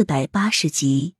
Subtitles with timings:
[0.00, 1.14] 四百八十集，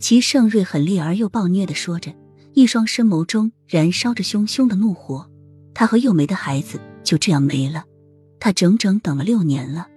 [0.00, 2.14] 齐盛瑞狠厉而又暴虐的说着，
[2.54, 5.30] 一双深眸中燃烧着汹汹的怒火。
[5.74, 7.84] 他和幼梅的孩子就这样没了，
[8.40, 9.88] 他整整等了六年了。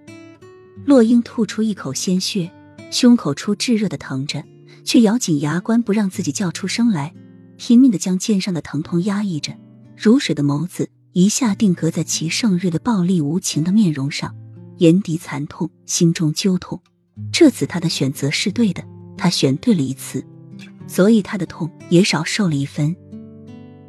[0.84, 2.52] 洛英吐出一口鲜血，
[2.90, 4.44] 胸口处炙热的疼着，
[4.84, 7.14] 却咬紧牙关不让自己叫出声来，
[7.56, 9.56] 拼命的将肩上的疼痛压抑着。
[9.96, 14.36] 如水的眸子一下定格在齐盛瑞的暴力无情的面容上，
[14.80, 16.82] 眼底惨痛，心中揪痛。
[17.32, 18.82] 这次他的选择是对的，
[19.16, 20.24] 他选对了一次，
[20.86, 22.94] 所以他的痛也少受了一分。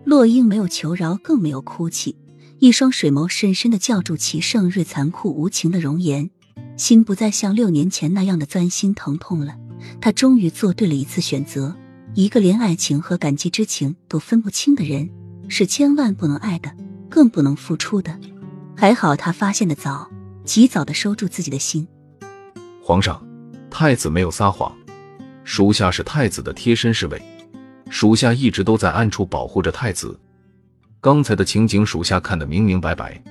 [0.04, 2.16] 洛英没有求饶，更没有哭泣，
[2.60, 6.30] 一双水眸深深的叫住齐盛瑞残酷无情的容颜，
[6.78, 9.58] 心不再像六年前那样的钻心疼痛了。
[10.00, 11.76] 他终于做对了一次选择，
[12.16, 15.10] 一个连爱情和感激之情都分不清的人，
[15.50, 16.72] 是千万不能爱的，
[17.10, 18.18] 更不能付出的。
[18.76, 20.10] 还好他发现的早，
[20.46, 21.88] 及早的收住自己的心。
[22.88, 23.22] 皇上，
[23.70, 24.74] 太子没有撒谎，
[25.44, 27.22] 属下是太子的贴身侍卫，
[27.90, 30.18] 属下一直都在暗处保护着太子。
[31.02, 33.22] 刚才的情景，属下看得明明白白。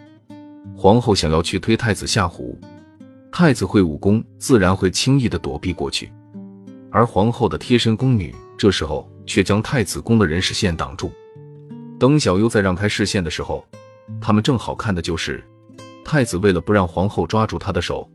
[0.76, 2.60] 皇后想要去推太子下湖，
[3.32, 6.12] 太子会武功，自然会轻易的躲避过去。
[6.90, 11.10] 而皇后的贴身宫女这时候却将太子宫的人视线挡住。
[11.98, 13.66] 等小优再让开视线的时候，
[14.20, 15.42] 他们正好看的就是
[16.04, 18.06] 太子为了不让皇后抓住他的手。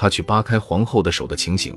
[0.00, 1.76] 他去扒开皇后的手的情形，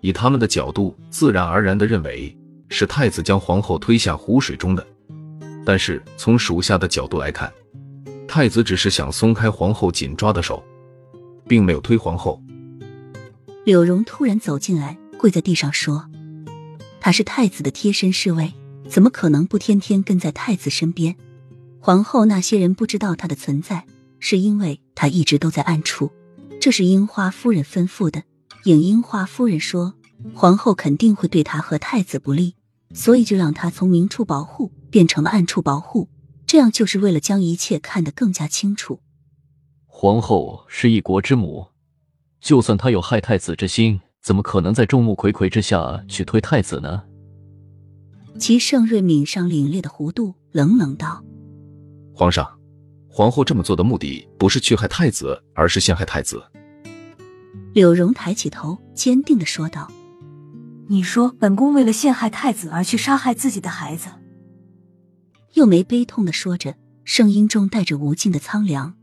[0.00, 2.36] 以他们的角度，自然而然的认为
[2.68, 4.84] 是太子将皇后推下湖水中的。
[5.64, 7.48] 但是从属下的角度来看，
[8.26, 10.60] 太子只是想松开皇后紧抓的手，
[11.46, 12.42] 并没有推皇后。
[13.64, 16.10] 柳荣突然走进来，跪在地上说
[17.00, 18.52] ：“他是太子的贴身侍卫，
[18.88, 21.14] 怎么可能不天天跟在太子身边？
[21.78, 23.84] 皇后那些人不知道他的存在，
[24.18, 26.10] 是因为他一直都在暗处。”
[26.60, 28.22] 这是樱花夫人吩咐的。
[28.64, 29.94] 影樱花夫人说，
[30.34, 32.54] 皇后肯定会对她和太子不利，
[32.92, 36.10] 所以就让她从明处保护变成了暗处保护，
[36.46, 39.00] 这样就是为了将一切看得更加清楚。
[39.86, 41.68] 皇后是一国之母，
[42.42, 47.04] 就算她有害太子之心，怎么可能在众目睽睽之下去推太子呢？
[48.38, 51.24] 齐盛瑞抿上凛冽的弧度，冷冷道
[52.14, 52.46] ：“皇上。”
[53.12, 56.40] 皇后这么做的目的不是去害太子，而是陷害太子。
[57.74, 59.90] 柳荣抬起头，坚定的说道
[60.88, 64.10] ：“你说本宫为了陷害太子而去杀害自己的孩子？”
[65.54, 68.94] 又没悲痛的说着，声音中带着无尽的苍凉。